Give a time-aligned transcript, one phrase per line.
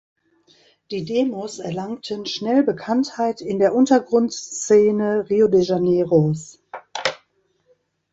[0.89, 6.57] Die Demos erlangten schnell Bekanntheit in der Untergrundszene Rio de Janeiros.